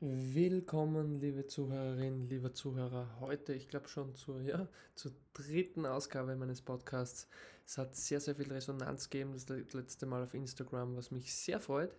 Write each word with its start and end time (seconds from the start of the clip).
Willkommen, 0.00 1.18
liebe 1.18 1.48
Zuhörerinnen, 1.48 2.28
lieber 2.28 2.52
Zuhörer. 2.52 3.16
Heute, 3.18 3.52
ich 3.52 3.66
glaube 3.66 3.88
schon 3.88 4.14
zur, 4.14 4.40
ja, 4.42 4.68
zur 4.94 5.10
dritten 5.32 5.86
Ausgabe 5.86 6.36
meines 6.36 6.62
Podcasts. 6.62 7.26
Es 7.66 7.78
hat 7.78 7.96
sehr, 7.96 8.20
sehr 8.20 8.36
viel 8.36 8.52
Resonanz 8.52 9.10
gegeben, 9.10 9.32
das 9.32 9.48
letzte 9.72 10.06
Mal 10.06 10.22
auf 10.22 10.34
Instagram, 10.34 10.94
was 10.96 11.10
mich 11.10 11.34
sehr 11.34 11.58
freut. 11.58 11.98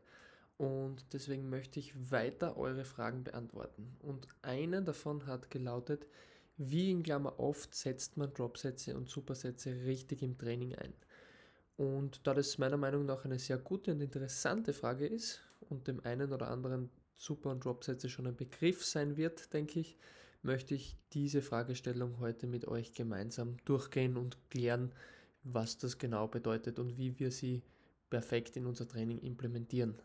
Und 0.58 1.12
deswegen 1.12 1.50
möchte 1.50 1.82
ich 1.82 1.94
weiter 2.10 2.56
eure 2.56 2.86
Fragen 2.86 3.26
beantworten. 3.26 3.98
Und 4.00 4.30
eine 4.44 4.82
davon 4.82 5.28
hat 5.28 5.52
gelautet, 5.52 6.08
wie 6.56 6.92
in 6.92 7.04
Klammer 7.04 7.38
oft 7.38 7.76
setzt 7.76 8.16
man 8.16 8.34
Dropsätze 8.34 8.96
und 8.96 9.10
Supersätze 9.10 9.72
richtig 9.84 10.22
im 10.22 10.38
Training 10.38 10.74
ein? 10.76 10.94
Und 11.76 12.26
da 12.26 12.34
das 12.34 12.58
meiner 12.60 12.78
Meinung 12.78 13.06
nach 13.06 13.26
eine 13.26 13.40
sehr 13.40 13.58
gute 13.58 13.92
und 13.92 14.00
interessante 14.00 14.72
Frage 14.72 15.06
ist 15.06 15.42
und 15.60 15.90
dem 15.90 16.00
einen 16.06 16.32
oder 16.32 16.48
anderen 16.50 16.90
Super- 17.20 17.52
und 17.52 17.66
Dropsätze 17.66 18.10
schon 18.10 18.28
ein 18.28 18.38
Begriff 18.38 18.86
sein 18.86 19.18
wird, 19.18 19.54
denke 19.54 19.82
ich, 19.82 19.98
möchte 20.42 20.74
ich 20.74 20.96
diese 21.12 21.42
Fragestellung 21.42 22.18
heute 22.20 22.48
mit 22.48 22.66
euch 22.66 22.94
gemeinsam 22.94 23.58
durchgehen 23.66 24.16
und 24.16 24.38
klären, 24.50 24.94
was 25.44 25.78
das 25.78 25.98
genau 25.98 26.30
bedeutet 26.30 26.80
und 26.80 26.98
wie 26.98 27.20
wir 27.20 27.32
sie 27.32 27.62
perfekt 28.10 28.56
in 28.56 28.66
unser 28.66 28.88
Training 28.88 29.20
implementieren. 29.20 30.02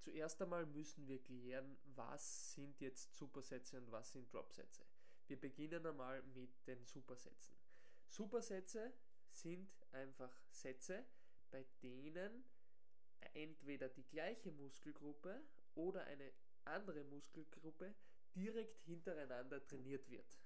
Zuerst 0.00 0.40
einmal 0.40 0.64
müssen 0.64 1.06
wir 1.06 1.22
klären, 1.22 1.76
was 1.94 2.54
sind 2.54 2.80
jetzt 2.80 3.14
Supersätze 3.14 3.78
und 3.78 3.92
was 3.92 4.12
sind 4.12 4.32
Dropsätze. 4.32 4.86
Wir 5.26 5.38
beginnen 5.38 5.84
einmal 5.84 6.22
mit 6.34 6.66
den 6.66 6.82
Supersätzen. 6.86 7.54
Supersätze 8.06 8.94
sind 9.30 9.68
einfach 9.92 10.34
Sätze, 10.48 11.04
bei 11.50 11.66
denen 11.82 12.44
entweder 13.34 13.90
die 13.90 14.04
gleiche 14.04 14.50
Muskelgruppe 14.52 15.42
oder 15.74 16.04
eine 16.04 16.32
andere 16.64 17.04
Muskelgruppe 17.04 17.94
direkt 18.34 18.78
hintereinander 18.80 19.66
trainiert 19.66 20.08
wird. 20.08 20.38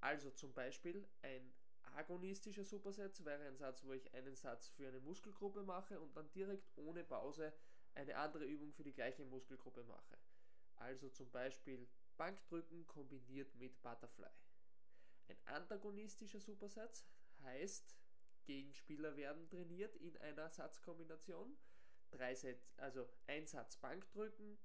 Also 0.00 0.30
zum 0.30 0.52
Beispiel 0.52 1.06
ein 1.22 1.52
agonistischer 1.94 2.64
Supersatz 2.64 3.24
wäre 3.24 3.44
ein 3.46 3.56
Satz, 3.56 3.84
wo 3.84 3.92
ich 3.92 4.12
einen 4.14 4.36
Satz 4.36 4.68
für 4.68 4.88
eine 4.88 5.00
Muskelgruppe 5.00 5.62
mache 5.62 6.00
und 6.00 6.16
dann 6.16 6.30
direkt 6.32 6.70
ohne 6.76 7.04
Pause 7.04 7.52
eine 7.94 8.16
andere 8.16 8.44
Übung 8.44 8.72
für 8.72 8.84
die 8.84 8.92
gleiche 8.92 9.24
Muskelgruppe 9.24 9.84
mache. 9.84 10.18
Also 10.76 11.08
zum 11.10 11.30
Beispiel 11.30 11.88
Bankdrücken 12.16 12.86
kombiniert 12.86 13.54
mit 13.56 13.82
Butterfly. 13.82 14.30
Ein 15.28 15.38
antagonistischer 15.46 16.40
Supersatz 16.40 17.04
heißt, 17.42 17.96
Gegenspieler 18.44 19.16
werden 19.16 19.48
trainiert 19.48 19.96
in 19.96 20.16
einer 20.18 20.48
Satzkombination 20.48 21.58
drei 22.10 22.34
Sätze, 22.34 22.66
also 22.78 23.08
ein 23.26 23.46
Satz 23.46 23.76
Bankdrücken, 23.76 24.58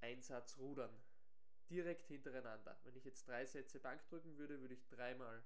ein 0.00 0.22
Satz 0.22 0.58
Rudern. 0.58 0.94
Direkt 1.68 2.06
hintereinander. 2.06 2.78
Wenn 2.84 2.96
ich 2.96 3.04
jetzt 3.04 3.26
drei 3.26 3.44
Sätze 3.44 3.80
Bankdrücken 3.80 4.36
würde, 4.38 4.60
würde 4.60 4.74
ich 4.74 4.86
dreimal 4.88 5.42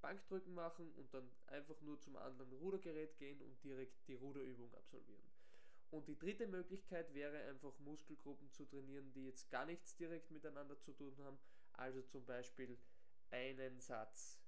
Bankdrücken 0.00 0.54
machen 0.54 0.90
und 0.94 1.12
dann 1.14 1.30
einfach 1.46 1.80
nur 1.82 2.00
zum 2.00 2.16
anderen 2.16 2.52
Rudergerät 2.54 3.16
gehen 3.18 3.40
und 3.42 3.62
direkt 3.62 4.08
die 4.08 4.14
Ruderübung 4.14 4.74
absolvieren. 4.74 5.30
Und 5.90 6.06
die 6.06 6.18
dritte 6.18 6.46
Möglichkeit 6.46 7.12
wäre 7.14 7.38
einfach 7.48 7.76
Muskelgruppen 7.80 8.50
zu 8.52 8.64
trainieren, 8.64 9.12
die 9.12 9.26
jetzt 9.26 9.50
gar 9.50 9.66
nichts 9.66 9.96
direkt 9.96 10.30
miteinander 10.30 10.78
zu 10.80 10.92
tun 10.92 11.16
haben. 11.18 11.38
Also 11.72 12.02
zum 12.02 12.24
Beispiel 12.24 12.78
einen 13.30 13.80
Satz 13.80 14.40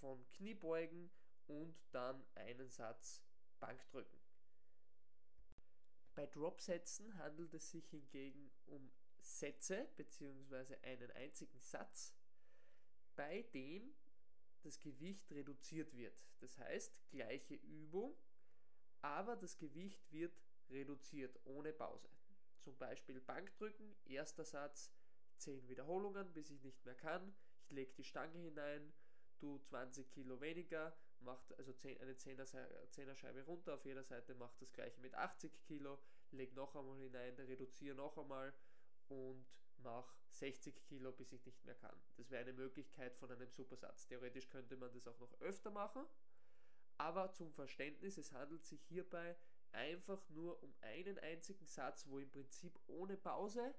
von 0.00 0.26
Kniebeugen 0.30 1.10
und 1.46 1.74
dann 1.92 2.24
einen 2.34 2.70
Satz 2.70 3.22
Bankdrücken. 3.60 4.23
Bei 6.14 6.26
Drop-Sätzen 6.26 7.16
handelt 7.18 7.54
es 7.54 7.70
sich 7.70 7.88
hingegen 7.90 8.50
um 8.66 8.90
Sätze 9.20 9.88
bzw. 9.96 10.76
einen 10.82 11.10
einzigen 11.12 11.58
Satz, 11.60 12.14
bei 13.16 13.42
dem 13.54 13.94
das 14.62 14.78
Gewicht 14.78 15.30
reduziert 15.32 15.94
wird. 15.96 16.16
Das 16.40 16.58
heißt, 16.58 16.92
gleiche 17.10 17.54
Übung, 17.54 18.16
aber 19.02 19.36
das 19.36 19.58
Gewicht 19.58 20.10
wird 20.12 20.34
reduziert 20.70 21.38
ohne 21.44 21.72
Pause. 21.72 22.08
Zum 22.60 22.76
Beispiel 22.78 23.20
Bankdrücken, 23.20 23.94
erster 24.04 24.44
Satz 24.44 24.90
10 25.38 25.68
Wiederholungen, 25.68 26.32
bis 26.32 26.50
ich 26.50 26.62
nicht 26.62 26.84
mehr 26.84 26.94
kann. 26.94 27.34
Ich 27.64 27.70
lege 27.70 27.92
die 27.94 28.04
Stange 28.04 28.38
hinein, 28.38 28.92
du 29.40 29.58
20 29.58 30.10
Kilo 30.10 30.40
weniger, 30.40 30.96
macht 31.24 31.56
also 31.58 31.72
eine 31.82 32.14
10er, 32.14 33.14
Scheibe 33.14 33.42
runter, 33.42 33.74
auf 33.74 33.84
jeder 33.84 34.04
Seite 34.04 34.34
macht 34.34 34.60
das 34.60 34.72
gleiche 34.72 35.00
mit 35.00 35.14
80 35.14 35.60
Kilo, 35.62 35.98
leg 36.30 36.54
noch 36.54 36.74
einmal 36.76 36.98
hinein, 36.98 37.34
reduziere 37.34 37.96
noch 37.96 38.16
einmal 38.18 38.54
und 39.08 39.46
mach 39.78 40.14
60 40.30 40.84
Kilo, 40.84 41.12
bis 41.12 41.32
ich 41.32 41.44
nicht 41.44 41.64
mehr 41.64 41.74
kann. 41.74 42.00
Das 42.16 42.30
wäre 42.30 42.42
eine 42.42 42.52
Möglichkeit 42.52 43.16
von 43.16 43.30
einem 43.30 43.50
Supersatz. 43.50 44.06
Theoretisch 44.06 44.48
könnte 44.48 44.76
man 44.76 44.92
das 44.92 45.06
auch 45.06 45.18
noch 45.18 45.40
öfter 45.40 45.70
machen, 45.70 46.04
aber 46.98 47.32
zum 47.32 47.52
Verständnis, 47.52 48.18
es 48.18 48.32
handelt 48.32 48.64
sich 48.64 48.82
hierbei 48.84 49.36
einfach 49.72 50.28
nur 50.30 50.62
um 50.62 50.72
einen 50.80 51.18
einzigen 51.18 51.66
Satz, 51.66 52.06
wo 52.06 52.18
im 52.18 52.30
Prinzip 52.30 52.78
ohne 52.86 53.16
Pause 53.16 53.74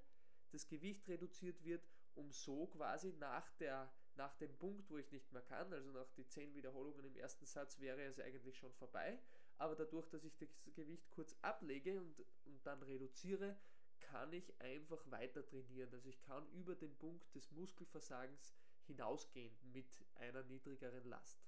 das 0.50 0.68
Gewicht 0.68 1.08
reduziert 1.08 1.64
wird, 1.64 1.86
um 2.14 2.30
so 2.30 2.66
quasi 2.66 3.12
nach 3.14 3.50
der 3.54 3.90
nach 4.16 4.34
dem 4.36 4.56
Punkt, 4.56 4.90
wo 4.90 4.98
ich 4.98 5.10
nicht 5.12 5.32
mehr 5.32 5.42
kann, 5.42 5.72
also 5.72 5.90
nach 5.90 6.10
die 6.12 6.26
10 6.26 6.54
Wiederholungen 6.54 7.04
im 7.04 7.16
ersten 7.16 7.46
Satz, 7.46 7.78
wäre 7.80 8.02
es 8.02 8.18
eigentlich 8.18 8.56
schon 8.56 8.72
vorbei. 8.72 9.18
Aber 9.58 9.74
dadurch, 9.74 10.08
dass 10.08 10.24
ich 10.24 10.36
das 10.36 10.48
Gewicht 10.74 11.10
kurz 11.10 11.36
ablege 11.42 12.00
und, 12.00 12.24
und 12.44 12.66
dann 12.66 12.82
reduziere, 12.82 13.56
kann 14.00 14.32
ich 14.32 14.60
einfach 14.60 15.10
weiter 15.10 15.44
trainieren. 15.44 15.92
Also 15.92 16.08
ich 16.08 16.20
kann 16.22 16.46
über 16.50 16.74
den 16.74 16.96
Punkt 16.96 17.34
des 17.34 17.50
Muskelversagens 17.52 18.54
hinausgehen 18.86 19.56
mit 19.72 20.04
einer 20.14 20.42
niedrigeren 20.44 21.04
Last. 21.04 21.46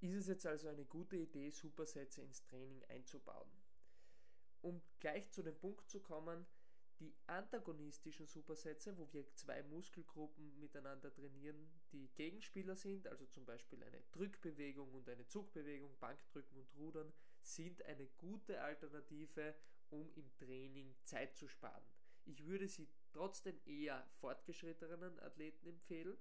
Ist 0.00 0.14
es 0.14 0.26
jetzt 0.28 0.46
also 0.46 0.68
eine 0.68 0.84
gute 0.84 1.16
Idee, 1.16 1.50
Supersätze 1.50 2.22
ins 2.22 2.42
Training 2.44 2.84
einzubauen? 2.84 3.50
Um 4.60 4.80
gleich 5.00 5.30
zu 5.32 5.42
dem 5.42 5.58
Punkt 5.58 5.88
zu 5.88 6.00
kommen, 6.00 6.46
die 7.00 7.14
antagonistischen 7.26 8.26
Supersätze, 8.26 8.96
wo 8.98 9.08
wir 9.12 9.24
zwei 9.34 9.62
Muskelgruppen 9.64 10.58
miteinander 10.58 11.12
trainieren, 11.12 11.70
die 11.92 12.08
Gegenspieler 12.14 12.76
sind, 12.76 13.06
also 13.06 13.26
zum 13.26 13.44
Beispiel 13.44 13.82
eine 13.82 14.02
Drückbewegung 14.12 14.92
und 14.92 15.08
eine 15.08 15.26
Zugbewegung, 15.26 15.96
Bankdrücken 15.98 16.58
und 16.58 16.74
Rudern, 16.76 17.12
sind 17.40 17.84
eine 17.84 18.06
gute 18.18 18.60
Alternative, 18.60 19.54
um 19.90 20.10
im 20.16 20.34
Training 20.34 20.94
Zeit 21.04 21.36
zu 21.36 21.48
sparen. 21.48 21.84
Ich 22.24 22.44
würde 22.44 22.68
sie 22.68 22.88
trotzdem 23.12 23.58
eher 23.64 24.06
fortgeschrittenen 24.20 25.18
Athleten 25.20 25.66
empfehlen, 25.66 26.18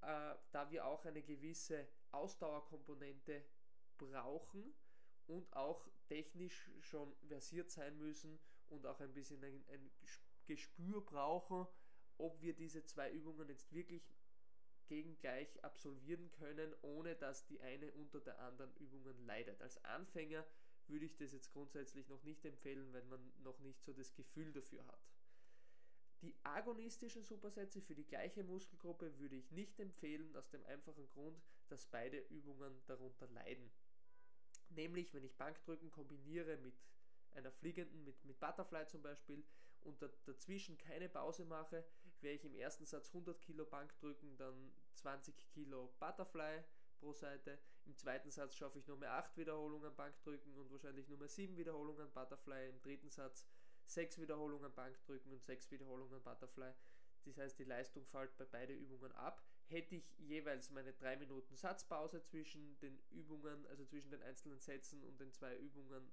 äh, 0.00 0.34
da 0.52 0.70
wir 0.70 0.86
auch 0.86 1.04
eine 1.04 1.22
gewisse 1.22 1.86
Ausdauerkomponente 2.12 3.44
brauchen 3.98 4.74
und 5.26 5.52
auch 5.54 5.86
technisch 6.06 6.70
schon 6.80 7.14
versiert 7.28 7.70
sein 7.70 7.96
müssen 7.98 8.40
und 8.70 8.86
auch 8.86 9.00
ein 9.00 9.12
bisschen 9.12 9.42
ein, 9.44 9.64
ein 9.68 9.90
Gespür 10.46 11.00
brauchen, 11.00 11.66
ob 12.18 12.40
wir 12.40 12.54
diese 12.54 12.84
zwei 12.84 13.10
Übungen 13.10 13.48
jetzt 13.48 13.72
wirklich 13.72 14.14
gegengleich 14.86 15.62
absolvieren 15.64 16.30
können, 16.30 16.74
ohne 16.82 17.16
dass 17.16 17.46
die 17.46 17.60
eine 17.60 17.92
unter 17.92 18.20
der 18.20 18.38
anderen 18.40 18.74
Übungen 18.76 19.18
leidet. 19.26 19.60
Als 19.60 19.82
Anfänger 19.84 20.46
würde 20.88 21.04
ich 21.04 21.16
das 21.16 21.32
jetzt 21.32 21.52
grundsätzlich 21.52 22.08
noch 22.08 22.22
nicht 22.22 22.44
empfehlen, 22.44 22.92
wenn 22.92 23.08
man 23.08 23.32
noch 23.42 23.58
nicht 23.58 23.82
so 23.82 23.92
das 23.92 24.14
Gefühl 24.14 24.52
dafür 24.52 24.86
hat. 24.86 25.00
Die 26.22 26.34
agonistischen 26.44 27.24
Supersätze 27.24 27.82
für 27.82 27.94
die 27.94 28.06
gleiche 28.06 28.42
Muskelgruppe 28.42 29.18
würde 29.18 29.36
ich 29.36 29.50
nicht 29.50 29.78
empfehlen, 29.78 30.34
aus 30.36 30.48
dem 30.48 30.64
einfachen 30.64 31.08
Grund, 31.10 31.42
dass 31.68 31.86
beide 31.86 32.18
Übungen 32.18 32.80
darunter 32.86 33.26
leiden. 33.28 33.70
Nämlich, 34.70 35.12
wenn 35.12 35.24
ich 35.24 35.36
Bankdrücken 35.36 35.90
kombiniere 35.90 36.56
mit 36.56 36.74
einer 37.36 37.52
fliegenden, 37.52 38.04
mit, 38.04 38.24
mit 38.24 38.38
Butterfly 38.40 38.86
zum 38.86 39.02
Beispiel, 39.02 39.44
und 39.82 40.02
da, 40.02 40.08
dazwischen 40.24 40.76
keine 40.78 41.08
Pause 41.08 41.44
mache, 41.44 41.84
werde 42.20 42.36
ich 42.36 42.44
im 42.44 42.54
ersten 42.54 42.86
Satz 42.86 43.08
100 43.08 43.40
Kilo 43.40 43.64
Bankdrücken, 43.64 44.36
dann 44.36 44.72
20 44.94 45.36
Kilo 45.54 45.94
Butterfly 46.00 46.64
pro 46.98 47.12
Seite. 47.12 47.58
Im 47.84 47.96
zweiten 47.96 48.30
Satz 48.30 48.56
schaffe 48.56 48.78
ich 48.78 48.86
nur 48.86 48.96
mehr 48.96 49.12
8 49.12 49.36
Wiederholungen 49.36 49.94
Bankdrücken 49.94 50.56
und 50.56 50.70
wahrscheinlich 50.72 51.08
nur 51.08 51.18
mehr 51.18 51.28
7 51.28 51.56
Wiederholungen 51.56 52.10
Butterfly. 52.12 52.70
Im 52.70 52.80
dritten 52.82 53.10
Satz 53.10 53.46
6 53.86 54.18
Wiederholungen 54.20 54.74
Bankdrücken 54.74 55.32
und 55.32 55.44
6 55.44 55.70
Wiederholungen 55.70 56.22
Butterfly. 56.22 56.72
Das 57.24 57.38
heißt, 57.38 57.58
die 57.58 57.64
Leistung 57.64 58.04
fällt 58.06 58.36
bei 58.36 58.44
beiden 58.44 58.76
Übungen 58.76 59.12
ab. 59.12 59.44
Hätte 59.68 59.96
ich 59.96 60.16
jeweils 60.18 60.70
meine 60.70 60.92
3 60.92 61.16
Minuten 61.16 61.56
Satzpause 61.56 62.22
zwischen 62.22 62.78
den 62.78 62.98
Übungen, 63.10 63.66
also 63.66 63.84
zwischen 63.84 64.10
den 64.10 64.22
einzelnen 64.22 64.60
Sätzen 64.60 65.02
und 65.02 65.20
den 65.20 65.32
zwei 65.32 65.56
Übungen 65.56 66.10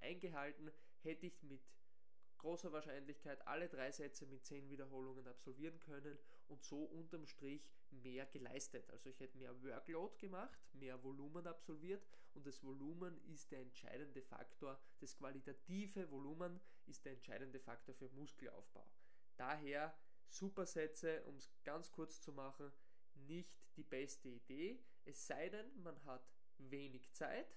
eingehalten, 0.00 0.70
hätte 1.02 1.26
ich 1.26 1.42
mit 1.42 1.60
großer 2.38 2.72
Wahrscheinlichkeit 2.72 3.46
alle 3.46 3.68
drei 3.68 3.90
Sätze 3.90 4.26
mit 4.26 4.44
10 4.46 4.70
Wiederholungen 4.70 5.26
absolvieren 5.26 5.78
können 5.80 6.18
und 6.46 6.62
so 6.62 6.84
unterm 6.84 7.26
Strich 7.26 7.68
mehr 7.90 8.26
geleistet. 8.26 8.88
Also 8.90 9.10
ich 9.10 9.20
hätte 9.20 9.36
mehr 9.36 9.60
Workload 9.62 10.16
gemacht, 10.18 10.58
mehr 10.72 11.02
Volumen 11.02 11.46
absolviert 11.46 12.06
und 12.34 12.46
das 12.46 12.62
Volumen 12.62 13.20
ist 13.26 13.50
der 13.50 13.60
entscheidende 13.60 14.22
Faktor. 14.22 14.80
Das 15.00 15.16
qualitative 15.16 16.10
Volumen 16.10 16.60
ist 16.86 17.04
der 17.04 17.12
entscheidende 17.12 17.60
Faktor 17.60 17.94
für 17.94 18.08
Muskelaufbau. 18.10 18.88
Daher 19.36 19.96
Supersätze, 20.28 21.24
um 21.24 21.36
es 21.36 21.50
ganz 21.64 21.90
kurz 21.90 22.20
zu 22.20 22.32
machen, 22.32 22.72
nicht 23.14 23.76
die 23.76 23.82
beste 23.82 24.28
Idee, 24.28 24.80
es 25.04 25.26
sei 25.26 25.48
denn, 25.48 25.82
man 25.82 26.04
hat 26.04 26.30
wenig 26.58 27.10
Zeit 27.12 27.54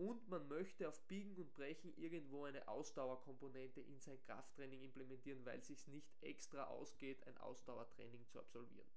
und 0.00 0.26
man 0.30 0.48
möchte 0.48 0.88
auf 0.88 0.98
Biegen 1.08 1.36
und 1.36 1.52
Brechen 1.52 1.92
irgendwo 1.98 2.44
eine 2.44 2.66
Ausdauerkomponente 2.68 3.82
in 3.82 4.00
sein 4.00 4.18
Krafttraining 4.22 4.80
implementieren, 4.80 5.44
weil 5.44 5.58
es 5.58 5.66
sich 5.66 5.86
nicht 5.88 6.10
extra 6.22 6.64
ausgeht, 6.64 7.22
ein 7.26 7.36
Ausdauertraining 7.36 8.26
zu 8.26 8.38
absolvieren. 8.38 8.88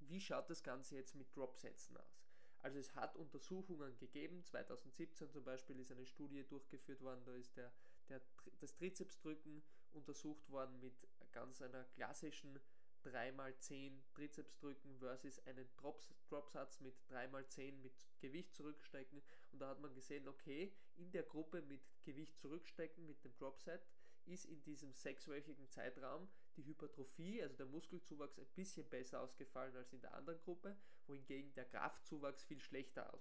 Wie 0.00 0.20
schaut 0.20 0.50
das 0.50 0.64
Ganze 0.64 0.96
jetzt 0.96 1.14
mit 1.14 1.34
Dropsätzen 1.36 1.96
aus? 1.96 2.26
Also 2.58 2.80
es 2.80 2.96
hat 2.96 3.14
Untersuchungen 3.14 3.96
gegeben, 3.98 4.42
2017 4.42 5.30
zum 5.30 5.44
Beispiel 5.44 5.78
ist 5.78 5.92
eine 5.92 6.06
Studie 6.06 6.42
durchgeführt 6.42 7.00
worden, 7.00 7.24
da 7.24 7.34
ist 7.34 7.56
der, 7.56 7.72
der, 8.08 8.20
das 8.58 8.74
Trizepsdrücken 8.74 9.62
untersucht 9.92 10.50
worden 10.50 10.80
mit 10.80 10.94
ganz 11.30 11.62
einer 11.62 11.84
klassischen 11.84 12.58
3x10 13.04 14.00
Trizepsdrücken 14.14 14.98
versus 14.98 15.38
einen 15.46 15.68
Drops, 15.76 16.14
Dropsatz 16.28 16.80
mit 16.80 16.94
3x10 17.10 17.72
mit 17.82 17.92
Gewicht 18.20 18.54
zurückstecken 18.54 19.22
und 19.52 19.58
da 19.60 19.68
hat 19.68 19.80
man 19.80 19.94
gesehen, 19.94 20.26
okay, 20.28 20.72
in 20.96 21.10
der 21.12 21.22
Gruppe 21.22 21.62
mit 21.62 21.82
Gewicht 22.04 22.38
zurückstecken 22.38 23.06
mit 23.06 23.22
dem 23.24 23.36
Dropset 23.36 23.82
ist 24.26 24.46
in 24.46 24.62
diesem 24.62 24.92
sechswöchigen 24.92 25.68
Zeitraum 25.68 26.28
die 26.56 26.64
Hypertrophie, 26.64 27.42
also 27.42 27.56
der 27.56 27.66
Muskelzuwachs, 27.66 28.38
ein 28.38 28.46
bisschen 28.54 28.88
besser 28.88 29.20
ausgefallen 29.20 29.76
als 29.76 29.92
in 29.92 30.00
der 30.00 30.14
anderen 30.14 30.40
Gruppe, 30.40 30.76
wohingegen 31.06 31.52
der 31.54 31.66
Kraftzuwachs 31.66 32.44
viel 32.44 32.60
schlechter 32.60 33.12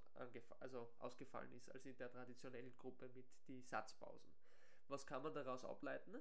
also 0.60 0.94
ausgefallen 1.00 1.52
ist 1.54 1.70
als 1.72 1.86
in 1.86 1.98
der 1.98 2.12
traditionellen 2.12 2.76
Gruppe 2.78 3.10
mit 3.10 3.26
die 3.48 3.62
Satzpausen. 3.62 4.32
Was 4.88 5.06
kann 5.06 5.24
man 5.24 5.34
daraus 5.34 5.66
ableiten? 5.66 6.16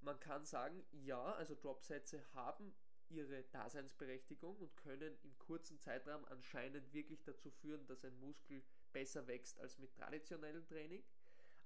Man 0.00 0.18
kann 0.20 0.44
sagen, 0.44 0.84
ja, 0.92 1.32
also 1.34 1.54
Dropsätze 1.54 2.24
haben 2.34 2.74
ihre 3.10 3.42
Daseinsberechtigung 3.44 4.56
und 4.56 4.76
können 4.76 5.16
im 5.22 5.38
kurzen 5.38 5.78
Zeitraum 5.80 6.24
anscheinend 6.26 6.92
wirklich 6.92 7.22
dazu 7.22 7.50
führen, 7.50 7.86
dass 7.86 8.04
ein 8.04 8.18
Muskel 8.20 8.62
besser 8.92 9.26
wächst 9.26 9.58
als 9.60 9.78
mit 9.78 9.94
traditionellem 9.94 10.66
Training. 10.66 11.04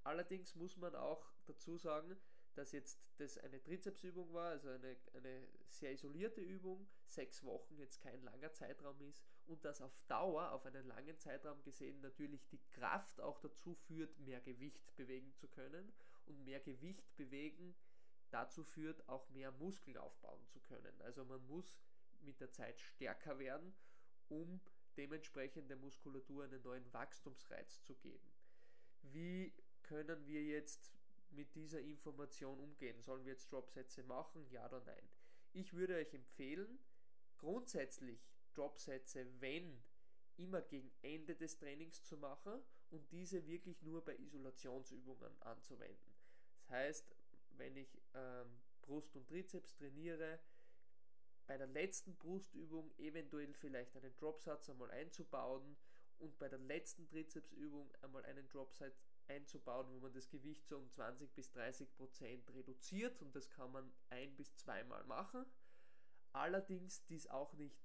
Allerdings 0.03 0.55
muss 0.55 0.77
man 0.77 0.95
auch 0.95 1.25
dazu 1.45 1.77
sagen, 1.77 2.17
dass 2.55 2.71
jetzt 2.71 2.99
das 3.17 3.37
eine 3.37 3.61
Trizepsübung 3.61 4.33
war, 4.33 4.49
also 4.49 4.69
eine, 4.69 4.97
eine 5.13 5.47
sehr 5.67 5.93
isolierte 5.93 6.41
Übung, 6.41 6.87
sechs 7.07 7.43
Wochen 7.43 7.77
jetzt 7.77 8.01
kein 8.01 8.21
langer 8.23 8.51
Zeitraum 8.53 8.99
ist 9.01 9.23
und 9.45 9.63
dass 9.65 9.81
auf 9.81 9.97
Dauer, 10.07 10.51
auf 10.51 10.65
einen 10.65 10.85
langen 10.87 11.17
Zeitraum 11.19 11.61
gesehen, 11.63 12.01
natürlich 12.01 12.45
die 12.47 12.61
Kraft 12.73 13.21
auch 13.21 13.39
dazu 13.39 13.75
führt, 13.75 14.17
mehr 14.19 14.41
Gewicht 14.41 14.95
bewegen 14.95 15.33
zu 15.35 15.47
können 15.47 15.91
und 16.25 16.43
mehr 16.43 16.59
Gewicht 16.59 17.15
bewegen 17.15 17.75
dazu 18.31 18.63
führt, 18.63 19.07
auch 19.07 19.29
mehr 19.29 19.51
Muskeln 19.51 19.97
aufbauen 19.97 20.45
zu 20.47 20.59
können. 20.61 21.01
Also 21.01 21.25
man 21.25 21.45
muss 21.47 21.79
mit 22.21 22.39
der 22.39 22.51
Zeit 22.51 22.79
stärker 22.79 23.39
werden, 23.39 23.73
um 24.27 24.61
dementsprechend 24.97 25.69
der 25.69 25.77
Muskulatur 25.77 26.43
einen 26.43 26.61
neuen 26.61 26.93
Wachstumsreiz 26.93 27.81
zu 27.83 27.95
geben. 27.95 28.31
Wie 29.01 29.53
können 29.83 30.25
wir 30.27 30.43
jetzt 30.43 30.91
mit 31.31 31.55
dieser 31.55 31.79
Information 31.79 32.59
umgehen? 32.59 33.01
Sollen 33.01 33.23
wir 33.23 33.33
jetzt 33.33 33.51
Dropsätze 33.51 34.03
machen? 34.03 34.45
Ja 34.49 34.65
oder 34.65 34.81
nein? 34.81 35.09
Ich 35.53 35.73
würde 35.73 35.95
euch 35.95 36.13
empfehlen, 36.13 36.79
grundsätzlich 37.37 38.29
Dropsätze, 38.53 39.25
wenn 39.39 39.81
immer 40.37 40.61
gegen 40.61 40.91
Ende 41.01 41.35
des 41.35 41.57
Trainings 41.57 42.03
zu 42.03 42.17
machen 42.17 42.61
und 42.91 43.11
diese 43.11 43.45
wirklich 43.45 43.81
nur 43.81 44.03
bei 44.03 44.17
Isolationsübungen 44.17 45.41
anzuwenden. 45.41 46.13
Das 46.59 46.69
heißt, 46.69 47.15
wenn 47.59 47.75
ich 47.75 48.01
ähm, 48.15 48.59
Brust 48.81 49.15
und 49.15 49.27
Trizeps 49.27 49.75
trainiere, 49.75 50.39
bei 51.45 51.57
der 51.57 51.67
letzten 51.67 52.15
Brustübung 52.15 52.91
eventuell 52.97 53.53
vielleicht 53.53 53.95
einen 53.95 54.15
Dropsatz 54.17 54.69
einmal 54.69 54.91
einzubauen 54.91 55.77
und 56.19 56.37
bei 56.37 56.47
der 56.47 56.59
letzten 56.59 57.07
Trizepsübung 57.07 57.91
einmal 58.01 58.25
einen 58.25 58.47
Dropsatz 58.49 59.01
einzubauen, 59.27 59.87
wo 59.89 59.99
man 59.99 60.13
das 60.13 60.29
Gewicht 60.29 60.67
so 60.67 60.77
um 60.77 60.89
20 60.89 61.33
bis 61.33 61.49
30 61.51 61.93
Prozent 61.95 62.53
reduziert 62.53 63.21
und 63.21 63.35
das 63.35 63.49
kann 63.49 63.71
man 63.71 63.91
ein 64.09 64.35
bis 64.35 64.55
zweimal 64.55 65.03
machen. 65.05 65.45
Allerdings 66.33 67.03
dies 67.05 67.27
auch 67.27 67.53
nicht 67.53 67.79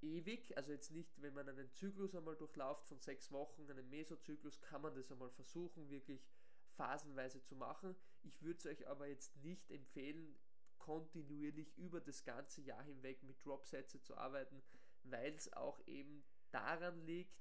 ewig, 0.00 0.56
also 0.56 0.72
jetzt 0.72 0.90
nicht, 0.90 1.20
wenn 1.20 1.34
man 1.34 1.48
einen 1.48 1.70
Zyklus 1.72 2.14
einmal 2.14 2.36
durchlauft 2.36 2.86
von 2.88 3.00
sechs 3.00 3.30
Wochen, 3.30 3.70
einen 3.70 3.88
Mesozyklus, 3.88 4.60
kann 4.60 4.82
man 4.82 4.94
das 4.94 5.10
einmal 5.10 5.30
versuchen, 5.30 5.88
wirklich 5.90 6.26
phasenweise 6.70 7.42
zu 7.42 7.54
machen. 7.54 7.94
Ich 8.24 8.42
würde 8.42 8.58
es 8.58 8.66
euch 8.66 8.88
aber 8.88 9.06
jetzt 9.06 9.36
nicht 9.38 9.70
empfehlen, 9.70 10.36
kontinuierlich 10.78 11.76
über 11.76 12.00
das 12.00 12.24
ganze 12.24 12.60
Jahr 12.60 12.82
hinweg 12.82 13.22
mit 13.22 13.44
Dropsätze 13.44 14.02
zu 14.02 14.16
arbeiten, 14.16 14.62
weil 15.04 15.32
es 15.34 15.52
auch 15.52 15.80
eben 15.86 16.24
daran 16.50 17.00
liegt, 17.06 17.40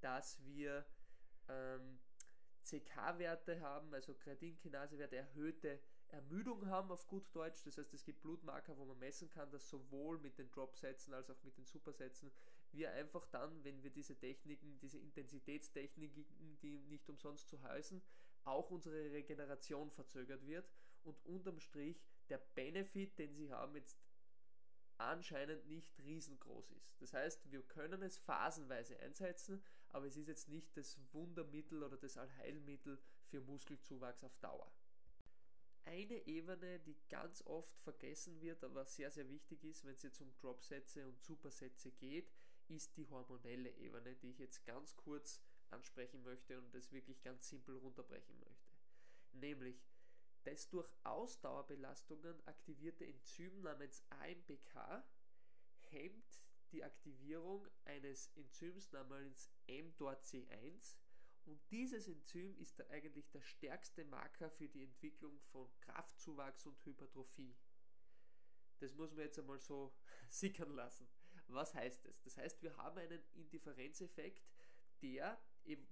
dass 0.00 0.44
wir 0.44 0.86
ähm, 1.48 1.98
CK-Werte 2.64 3.60
haben, 3.60 3.92
also 3.94 4.14
Kreatinkinase-Werte, 4.14 5.16
erhöhte 5.16 5.80
Ermüdung 6.08 6.66
haben 6.66 6.90
auf 6.90 7.06
gut 7.06 7.24
Deutsch. 7.34 7.62
Das 7.64 7.78
heißt, 7.78 7.92
es 7.94 8.04
gibt 8.04 8.22
Blutmarker, 8.22 8.76
wo 8.76 8.84
man 8.84 8.98
messen 8.98 9.30
kann, 9.30 9.50
dass 9.50 9.68
sowohl 9.68 10.18
mit 10.18 10.38
den 10.38 10.50
Dropsätzen 10.50 11.14
als 11.14 11.30
auch 11.30 11.42
mit 11.42 11.56
den 11.56 11.66
Supersätzen 11.66 12.32
wir 12.72 12.92
einfach 12.92 13.26
dann, 13.26 13.64
wenn 13.64 13.82
wir 13.82 13.90
diese 13.90 14.16
Techniken, 14.16 14.78
diese 14.80 14.98
Intensitätstechniken, 14.98 16.26
die 16.62 16.78
nicht 16.80 17.08
umsonst 17.08 17.48
zu 17.48 17.62
heißen, 17.62 18.02
auch 18.46 18.70
unsere 18.70 19.12
Regeneration 19.12 19.90
verzögert 19.90 20.46
wird 20.46 20.68
und 21.04 21.24
unterm 21.24 21.60
Strich 21.60 22.04
der 22.28 22.38
Benefit, 22.38 23.18
den 23.18 23.34
sie 23.34 23.50
haben, 23.50 23.76
jetzt 23.76 23.98
anscheinend 24.98 25.66
nicht 25.66 25.98
riesengroß 26.00 26.70
ist. 26.70 27.00
Das 27.00 27.12
heißt, 27.12 27.50
wir 27.50 27.62
können 27.62 28.02
es 28.02 28.16
phasenweise 28.18 28.98
einsetzen, 29.00 29.62
aber 29.90 30.06
es 30.06 30.16
ist 30.16 30.28
jetzt 30.28 30.48
nicht 30.48 30.76
das 30.76 30.98
Wundermittel 31.12 31.82
oder 31.82 31.96
das 31.96 32.16
Allheilmittel 32.16 32.98
für 33.26 33.40
Muskelzuwachs 33.42 34.24
auf 34.24 34.36
Dauer. 34.38 34.72
Eine 35.84 36.26
Ebene, 36.26 36.80
die 36.80 36.96
ganz 37.08 37.42
oft 37.46 37.78
vergessen 37.78 38.40
wird, 38.40 38.64
aber 38.64 38.84
sehr, 38.86 39.10
sehr 39.10 39.28
wichtig 39.28 39.62
ist, 39.62 39.84
wenn 39.84 39.94
es 39.94 40.02
jetzt 40.02 40.20
um 40.20 40.34
Dropsätze 40.38 41.06
und 41.06 41.22
Supersätze 41.22 41.92
geht, 41.92 42.32
ist 42.68 42.96
die 42.96 43.06
hormonelle 43.06 43.70
Ebene, 43.70 44.16
die 44.16 44.30
ich 44.30 44.38
jetzt 44.38 44.64
ganz 44.64 44.96
kurz 44.96 45.40
ansprechen 45.70 46.22
möchte 46.22 46.58
und 46.58 46.74
das 46.74 46.92
wirklich 46.92 47.22
ganz 47.22 47.48
simpel 47.48 47.76
runterbrechen 47.76 48.38
möchte. 48.38 48.76
Nämlich 49.32 49.86
das 50.44 50.68
durch 50.68 50.88
Ausdauerbelastungen 51.02 52.46
aktivierte 52.46 53.06
Enzym 53.06 53.62
namens 53.62 54.04
AMPK 54.10 55.04
hemmt 55.90 56.40
die 56.72 56.84
Aktivierung 56.84 57.66
eines 57.84 58.28
Enzyms 58.36 58.92
namens 58.92 59.50
mDORC1 59.68 60.96
und 61.46 61.60
dieses 61.70 62.08
Enzym 62.08 62.56
ist 62.58 62.80
eigentlich 62.90 63.30
der 63.30 63.40
stärkste 63.40 64.04
Marker 64.04 64.50
für 64.50 64.68
die 64.68 64.82
Entwicklung 64.82 65.40
von 65.52 65.68
Kraftzuwachs 65.80 66.66
und 66.66 66.84
Hypertrophie. 66.84 67.56
Das 68.78 68.94
muss 68.94 69.12
man 69.12 69.20
jetzt 69.20 69.38
einmal 69.38 69.60
so 69.60 69.94
sickern 70.28 70.70
lassen. 70.70 71.08
Was 71.48 71.74
heißt 71.74 72.04
das? 72.04 72.20
Das 72.22 72.36
heißt, 72.36 72.62
wir 72.62 72.76
haben 72.76 72.98
einen 72.98 73.22
Indifferenzeffekt, 73.34 74.44
der 75.02 75.40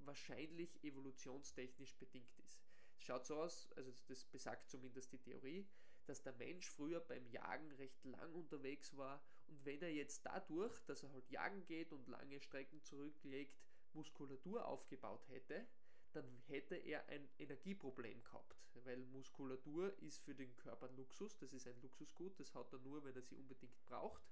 wahrscheinlich 0.04 0.82
evolutionstechnisch 0.84 1.94
bedingt 1.96 2.38
ist. 2.38 2.62
Es 2.98 3.04
schaut 3.04 3.26
so 3.26 3.36
aus, 3.36 3.68
also 3.76 3.92
das 4.08 4.24
besagt 4.24 4.70
zumindest 4.70 5.12
die 5.12 5.18
Theorie, 5.18 5.66
dass 6.06 6.22
der 6.22 6.34
Mensch 6.34 6.68
früher 6.70 7.00
beim 7.00 7.26
Jagen 7.26 7.72
recht 7.72 8.04
lang 8.04 8.32
unterwegs 8.34 8.96
war 8.96 9.22
und 9.46 9.64
wenn 9.64 9.82
er 9.82 9.92
jetzt 9.92 10.24
dadurch, 10.26 10.78
dass 10.84 11.02
er 11.02 11.12
halt 11.12 11.30
jagen 11.30 11.64
geht 11.66 11.92
und 11.92 12.08
lange 12.08 12.40
Strecken 12.40 12.82
zurücklegt, 12.82 13.58
Muskulatur 13.92 14.66
aufgebaut 14.66 15.26
hätte, 15.28 15.66
dann 16.12 16.42
hätte 16.46 16.76
er 16.76 17.08
ein 17.08 17.28
Energieproblem 17.38 18.22
gehabt, 18.22 18.56
weil 18.84 19.04
Muskulatur 19.06 19.96
ist 20.00 20.22
für 20.22 20.34
den 20.34 20.56
Körper 20.56 20.88
Luxus, 20.90 21.36
das 21.38 21.52
ist 21.52 21.66
ein 21.66 21.80
Luxusgut, 21.80 22.38
das 22.38 22.54
hat 22.54 22.72
er 22.72 22.78
nur, 22.80 23.04
wenn 23.04 23.16
er 23.16 23.22
sie 23.22 23.36
unbedingt 23.36 23.84
braucht 23.86 24.22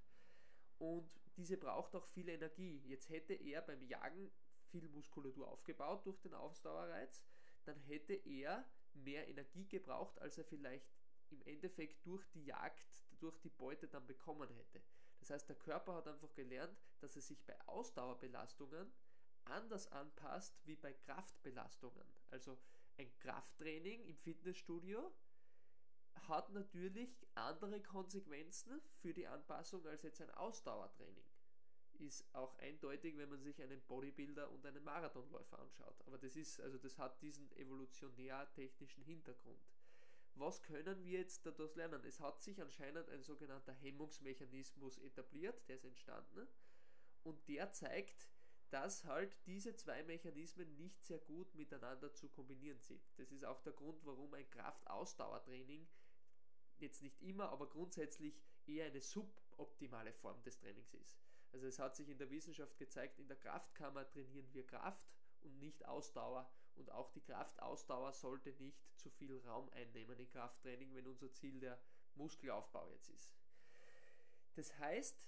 und 0.79 1.09
diese 1.37 1.57
braucht 1.57 1.95
auch 1.95 2.07
viel 2.07 2.29
Energie. 2.29 2.83
Jetzt 2.85 3.09
hätte 3.09 3.35
er 3.35 3.63
beim 3.63 3.83
Jagen 3.83 4.31
viel 4.73 4.89
Muskulatur 4.89 5.49
aufgebaut 5.49 6.05
durch 6.07 6.19
den 6.21 6.35
Ausdauerreiz, 6.35 7.23
dann 7.65 7.79
hätte 7.81 8.15
er 8.15 8.69
mehr 8.95 9.29
Energie 9.29 9.69
gebraucht, 9.69 10.21
als 10.21 10.39
er 10.39 10.45
vielleicht 10.45 10.91
im 11.31 11.43
Endeffekt 11.43 12.05
durch 12.05 12.27
die 12.31 12.45
Jagd, 12.45 13.05
durch 13.21 13.39
die 13.39 13.51
Beute 13.51 13.87
dann 13.87 14.07
bekommen 14.07 14.51
hätte. 14.51 14.83
Das 15.21 15.31
heißt, 15.31 15.49
der 15.49 15.57
Körper 15.57 15.95
hat 15.95 16.09
einfach 16.09 16.33
gelernt, 16.35 16.77
dass 17.01 17.15
er 17.15 17.23
sich 17.23 17.45
bei 17.47 17.57
Ausdauerbelastungen 17.69 18.93
anders 19.45 19.87
anpasst 19.93 20.61
wie 20.67 20.77
bei 20.77 20.93
Kraftbelastungen. 20.93 22.07
Also 22.31 22.59
ein 22.99 23.15
Krafttraining 23.19 24.05
im 24.05 24.17
Fitnessstudio 24.19 25.13
hat 26.29 26.51
natürlich 26.51 27.27
andere 27.35 27.81
Konsequenzen 27.83 28.81
für 29.01 29.15
die 29.15 29.27
Anpassung 29.27 29.87
als 29.87 30.03
jetzt 30.03 30.21
ein 30.21 30.31
Ausdauertraining 30.31 31.32
ist 32.03 32.25
auch 32.35 32.55
eindeutig, 32.59 33.17
wenn 33.17 33.29
man 33.29 33.41
sich 33.41 33.63
einen 33.63 33.81
Bodybuilder 33.83 34.51
und 34.51 34.67
einen 34.67 34.85
Marathonläufer 34.85 35.59
anschaut. 35.59 36.03
Aber 36.07 36.19
das 36.19 36.37
ist, 36.37 36.61
also 36.61 36.79
das 36.79 36.99
hat 36.99 37.23
diesen 37.23 37.51
evolutionär-technischen 37.53 39.05
Hintergrund. 39.05 39.63
Was 40.35 40.63
können 40.63 41.05
wir 41.05 41.21
jetzt 41.21 41.47
daraus 41.47 41.75
lernen? 41.77 42.03
Es 42.05 42.21
hat 42.21 42.41
sich 42.41 42.61
anscheinend 42.61 43.09
ein 43.11 43.23
sogenannter 43.23 43.73
Hemmungsmechanismus 43.73 44.99
etabliert, 44.99 45.69
der 45.69 45.77
ist 45.77 45.85
entstanden 45.85 46.49
und 47.23 47.47
der 47.49 47.71
zeigt, 47.73 48.29
dass 48.71 49.05
halt 49.05 49.37
diese 49.47 49.77
zwei 49.77 50.03
Mechanismen 50.03 50.75
nicht 50.77 51.05
sehr 51.05 51.19
gut 51.19 51.55
miteinander 51.55 52.15
zu 52.15 52.31
kombinieren 52.31 52.81
sind. 52.81 53.03
Das 53.19 53.31
ist 53.31 53.45
auch 53.45 53.61
der 53.61 53.75
Grund, 53.75 54.05
warum 54.07 54.33
ein 54.33 54.49
Kraftausdauertraining 54.49 55.87
jetzt 56.79 57.03
nicht 57.03 57.21
immer, 57.21 57.51
aber 57.51 57.69
grundsätzlich 57.69 58.41
eher 58.67 58.87
eine 58.87 59.03
suboptimale 59.03 60.15
Form 60.15 60.43
des 60.43 60.57
Trainings 60.59 60.95
ist. 60.95 61.22
Also 61.53 61.67
es 61.67 61.79
hat 61.79 61.97
sich 61.97 62.09
in 62.09 62.19
der 62.19 62.31
Wissenschaft 62.31 62.79
gezeigt, 62.79 63.19
in 63.19 63.29
der 63.29 63.37
Kraftkammer 63.37 64.09
trainieren 64.09 64.53
wir 64.53 64.67
Kraft 64.67 65.07
und 65.41 65.59
nicht 65.59 65.85
Ausdauer 65.85 66.51
und 66.75 66.91
auch 66.91 67.11
die 67.11 67.21
Kraftausdauer 67.21 68.13
sollte 68.13 68.53
nicht 68.55 68.81
zu 68.99 69.11
viel 69.11 69.39
Raum 69.41 69.69
einnehmen 69.71 70.19
im 70.19 70.31
Krafttraining, 70.31 70.95
wenn 70.95 71.07
unser 71.07 71.31
Ziel 71.33 71.61
der 71.61 71.79
Muskelaufbau 72.15 72.89
jetzt 72.89 73.11
ist. 73.11 73.35
Das 74.55 74.79
heißt, 74.79 75.23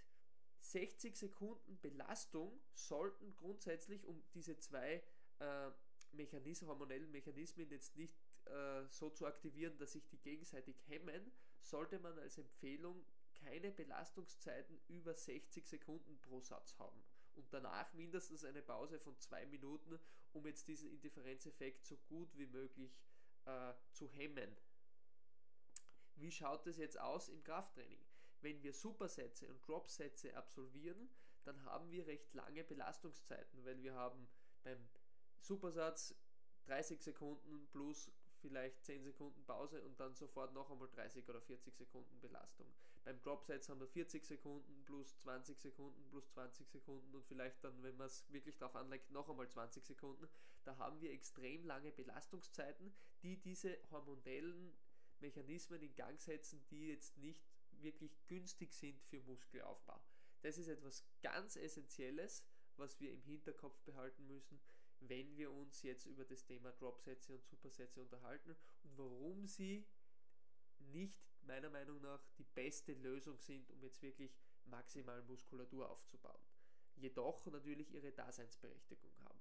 60 0.61 1.16
Sekunden 1.16 1.78
Belastung 1.81 2.59
sollten 2.73 3.35
grundsätzlich, 3.37 4.07
um 4.07 4.23
diese 4.33 4.59
zwei 4.59 5.02
äh, 5.40 5.71
Mechanismen, 6.12 6.71
hormonellen 6.71 7.11
Mechanismen 7.11 7.71
jetzt 7.71 7.97
nicht 7.97 8.16
äh, 8.47 8.87
so 8.88 9.11
zu 9.11 9.26
aktivieren, 9.26 9.76
dass 9.78 9.93
sich 9.93 10.07
die 10.07 10.19
gegenseitig 10.19 10.76
hemmen, 10.87 11.33
sollte 11.61 11.99
man 11.99 12.19
als 12.19 12.38
Empfehlung 12.38 13.04
keine 13.44 13.70
Belastungszeiten 13.70 14.80
über 14.88 15.14
60 15.14 15.66
Sekunden 15.66 16.18
pro 16.20 16.40
Satz 16.40 16.78
haben. 16.78 17.04
Und 17.34 17.52
danach 17.52 17.92
mindestens 17.94 18.44
eine 18.44 18.62
Pause 18.62 18.98
von 18.98 19.18
zwei 19.18 19.44
Minuten, 19.46 19.98
um 20.32 20.46
jetzt 20.46 20.68
diesen 20.68 20.88
Indifferenzeffekt 20.90 21.84
so 21.84 21.96
gut 22.08 22.36
wie 22.36 22.46
möglich 22.46 22.96
äh, 23.44 23.74
zu 23.92 24.08
hemmen. 24.08 24.56
Wie 26.16 26.30
schaut 26.30 26.66
es 26.66 26.76
jetzt 26.76 26.98
aus 26.98 27.28
im 27.28 27.42
Krafttraining? 27.42 28.04
Wenn 28.40 28.62
wir 28.62 28.72
Supersätze 28.72 29.48
und 29.48 29.66
Dropsätze 29.66 30.36
absolvieren, 30.36 31.10
dann 31.44 31.64
haben 31.64 31.90
wir 31.90 32.06
recht 32.06 32.32
lange 32.34 32.62
Belastungszeiten, 32.64 33.64
weil 33.64 33.82
wir 33.82 33.94
haben 33.94 34.28
beim 34.62 34.88
Supersatz 35.40 36.14
30 36.66 37.02
Sekunden 37.02 37.68
plus 37.70 38.12
vielleicht 38.40 38.84
10 38.84 39.04
Sekunden 39.04 39.44
Pause 39.44 39.82
und 39.82 39.98
dann 40.00 40.14
sofort 40.14 40.52
noch 40.52 40.70
einmal 40.70 40.88
30 40.88 41.28
oder 41.28 41.40
40 41.40 41.74
Sekunden 41.74 42.20
Belastung. 42.20 42.72
Beim 43.04 43.20
Dropsets 43.20 43.68
haben 43.68 43.80
wir 43.80 43.87
40 43.87 44.25
Sekunden 44.25 44.82
plus 44.84 45.18
20 45.18 45.61
Sekunden 45.61 46.08
plus 46.08 46.26
20 46.30 46.68
Sekunden 46.70 47.14
und 47.14 47.26
vielleicht 47.26 47.62
dann, 47.62 47.82
wenn 47.82 47.96
man 47.96 48.06
es 48.06 48.25
wirklich 48.32 48.56
darauf 48.56 48.76
anlegt, 48.76 49.11
noch 49.11 49.28
einmal 49.28 49.49
20 49.49 49.84
Sekunden. 49.84 50.26
Da 50.64 50.78
haben 50.78 51.00
wir 51.02 51.12
extrem 51.12 51.64
lange 51.66 51.92
Belastungszeiten, 51.92 52.94
die 53.23 53.37
diese 53.37 53.78
hormonellen 53.90 54.75
Mechanismen 55.20 55.82
in 55.82 55.94
Gang 55.94 56.18
setzen, 56.18 56.64
die 56.70 56.88
jetzt 56.88 57.18
nicht 57.18 57.44
wirklich 57.73 58.26
günstig 58.26 58.73
sind 58.73 59.02
für 59.02 59.20
Muskelaufbau. 59.23 60.00
Das 60.40 60.56
ist 60.56 60.68
etwas 60.68 61.04
ganz 61.23 61.56
Essentielles, 61.56 62.46
was 62.76 62.99
wir 63.00 63.12
im 63.12 63.23
Hinterkopf 63.23 63.78
behalten 63.82 64.26
müssen, 64.26 64.61
wenn 65.00 65.37
wir 65.37 65.52
uns 65.52 65.82
jetzt 65.82 66.06
über 66.06 66.25
das 66.25 66.44
Thema 66.44 66.73
Dropsätze 66.73 67.34
und 67.34 67.46
Supersätze 67.46 68.00
unterhalten 68.00 68.56
und 68.82 68.96
warum 68.96 69.46
sie 69.46 69.87
nicht 70.78 71.33
meiner 71.46 71.70
Meinung 71.70 72.00
nach 72.00 72.22
die 72.38 72.44
beste 72.44 72.92
Lösung 72.94 73.38
sind, 73.38 73.70
um 73.70 73.82
jetzt 73.82 74.02
wirklich 74.02 74.36
maximal 74.64 75.22
Muskulatur 75.22 75.88
aufzubauen. 75.90 76.42
Jedoch 76.96 77.46
natürlich 77.46 77.92
ihre 77.92 78.12
Daseinsberechtigung 78.12 79.12
haben. 79.24 79.40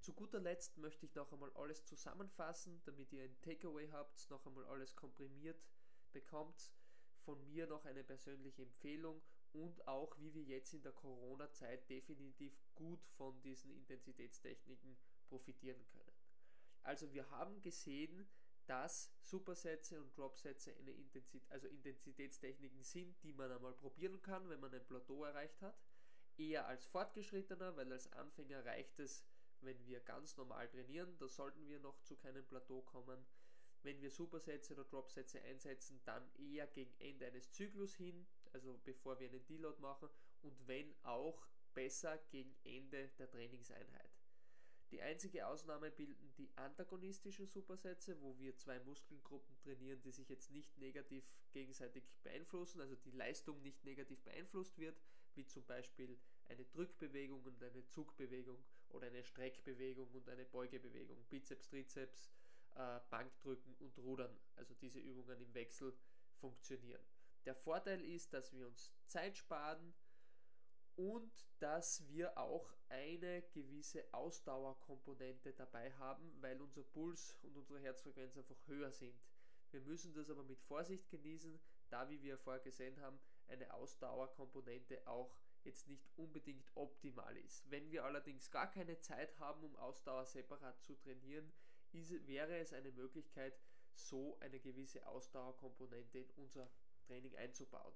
Zu 0.00 0.12
guter 0.12 0.38
Letzt 0.38 0.76
möchte 0.76 1.06
ich 1.06 1.14
noch 1.14 1.32
einmal 1.32 1.50
alles 1.54 1.84
zusammenfassen, 1.86 2.82
damit 2.84 3.12
ihr 3.12 3.24
ein 3.24 3.40
Takeaway 3.40 3.88
habt, 3.88 4.28
noch 4.28 4.44
einmal 4.46 4.66
alles 4.66 4.94
komprimiert 4.94 5.64
bekommt. 6.12 6.72
Von 7.24 7.42
mir 7.46 7.66
noch 7.66 7.86
eine 7.86 8.04
persönliche 8.04 8.62
Empfehlung 8.62 9.22
und 9.54 9.88
auch 9.88 10.18
wie 10.18 10.34
wir 10.34 10.42
jetzt 10.42 10.74
in 10.74 10.82
der 10.82 10.92
Corona-Zeit 10.92 11.88
definitiv 11.88 12.52
gut 12.74 13.02
von 13.16 13.40
diesen 13.40 13.70
Intensitätstechniken 13.70 14.98
profitieren 15.28 15.86
können. 15.86 16.12
Also 16.82 17.10
wir 17.14 17.30
haben 17.30 17.62
gesehen, 17.62 18.28
dass 18.66 19.12
Supersätze 19.22 20.00
und 20.00 20.16
Dropsätze 20.16 20.74
eine 20.76 20.92
Intensität, 20.92 21.50
also 21.50 21.68
Intensitätstechniken 21.68 22.82
sind, 22.82 23.22
die 23.22 23.32
man 23.32 23.50
einmal 23.50 23.74
probieren 23.74 24.20
kann, 24.22 24.48
wenn 24.48 24.60
man 24.60 24.72
ein 24.74 24.86
Plateau 24.86 25.24
erreicht 25.24 25.60
hat. 25.62 25.78
Eher 26.36 26.66
als 26.66 26.86
Fortgeschrittener, 26.86 27.76
weil 27.76 27.92
als 27.92 28.12
Anfänger 28.12 28.64
reicht 28.64 28.98
es, 28.98 29.24
wenn 29.60 29.84
wir 29.86 30.00
ganz 30.00 30.36
normal 30.36 30.68
trainieren, 30.68 31.16
da 31.18 31.28
sollten 31.28 31.66
wir 31.68 31.80
noch 31.80 32.00
zu 32.02 32.16
keinem 32.16 32.44
Plateau 32.44 32.82
kommen. 32.82 33.24
Wenn 33.82 34.00
wir 34.00 34.10
Supersätze 34.10 34.74
oder 34.74 34.84
Dropsätze 34.84 35.42
einsetzen, 35.42 36.00
dann 36.04 36.26
eher 36.36 36.66
gegen 36.66 36.94
Ende 37.00 37.26
eines 37.26 37.52
Zyklus 37.52 37.94
hin, 37.94 38.26
also 38.52 38.80
bevor 38.84 39.20
wir 39.20 39.28
einen 39.28 39.44
Deload 39.46 39.80
machen 39.80 40.08
und 40.42 40.66
wenn 40.66 40.94
auch 41.02 41.46
besser 41.74 42.18
gegen 42.30 42.54
Ende 42.64 43.08
der 43.18 43.30
Trainingseinheit. 43.30 44.13
Die 44.94 45.02
einzige 45.02 45.44
Ausnahme 45.48 45.90
bilden 45.90 46.32
die 46.38 46.48
antagonistischen 46.54 47.48
Supersätze, 47.48 48.16
wo 48.22 48.38
wir 48.38 48.56
zwei 48.56 48.78
Muskelgruppen 48.78 49.56
trainieren, 49.58 50.00
die 50.02 50.12
sich 50.12 50.28
jetzt 50.28 50.52
nicht 50.52 50.78
negativ 50.78 51.24
gegenseitig 51.50 52.04
beeinflussen, 52.22 52.80
also 52.80 52.94
die 52.94 53.10
Leistung 53.10 53.60
nicht 53.60 53.82
negativ 53.82 54.22
beeinflusst 54.22 54.78
wird, 54.78 54.96
wie 55.34 55.44
zum 55.46 55.64
Beispiel 55.64 56.16
eine 56.46 56.64
Drückbewegung 56.66 57.42
und 57.42 57.60
eine 57.60 57.84
Zugbewegung 57.88 58.64
oder 58.90 59.08
eine 59.08 59.24
Streckbewegung 59.24 60.12
und 60.12 60.28
eine 60.28 60.44
Beugebewegung, 60.44 61.24
Bizeps, 61.24 61.66
Trizeps, 61.66 62.30
äh, 62.76 63.00
Bankdrücken 63.10 63.74
und 63.80 63.98
Rudern, 63.98 64.38
also 64.54 64.74
diese 64.74 65.00
Übungen 65.00 65.40
im 65.40 65.54
Wechsel 65.54 65.92
funktionieren. 66.36 67.04
Der 67.46 67.56
Vorteil 67.56 68.00
ist, 68.00 68.32
dass 68.32 68.52
wir 68.52 68.64
uns 68.64 68.94
Zeit 69.08 69.36
sparen 69.36 69.92
und 70.96 71.32
dass 71.58 72.06
wir 72.08 72.36
auch 72.38 72.72
eine 72.88 73.42
gewisse 73.52 74.04
Ausdauerkomponente 74.12 75.52
dabei 75.52 75.92
haben, 75.94 76.32
weil 76.40 76.60
unser 76.60 76.82
Puls 76.82 77.36
und 77.42 77.56
unsere 77.56 77.80
Herzfrequenz 77.80 78.36
einfach 78.36 78.66
höher 78.66 78.92
sind. 78.92 79.18
Wir 79.70 79.80
müssen 79.80 80.14
das 80.14 80.30
aber 80.30 80.44
mit 80.44 80.60
Vorsicht 80.62 81.08
genießen, 81.10 81.58
da 81.88 82.08
wie 82.08 82.22
wir 82.22 82.38
vorher 82.38 82.62
gesehen 82.62 83.00
haben, 83.00 83.18
eine 83.48 83.74
Ausdauerkomponente 83.74 85.06
auch 85.06 85.36
jetzt 85.64 85.88
nicht 85.88 86.06
unbedingt 86.16 86.70
optimal 86.74 87.36
ist. 87.38 87.68
Wenn 87.70 87.90
wir 87.90 88.04
allerdings 88.04 88.50
gar 88.50 88.70
keine 88.70 89.00
Zeit 89.00 89.38
haben, 89.40 89.64
um 89.64 89.74
Ausdauer 89.76 90.26
separat 90.26 90.80
zu 90.82 90.94
trainieren, 90.94 91.52
ist, 91.92 92.26
wäre 92.26 92.58
es 92.58 92.72
eine 92.72 92.92
Möglichkeit, 92.92 93.58
so 93.94 94.38
eine 94.40 94.60
gewisse 94.60 95.06
Ausdauerkomponente 95.06 96.18
in 96.18 96.30
unser 96.36 96.70
Training 97.06 97.34
einzubauen. 97.36 97.94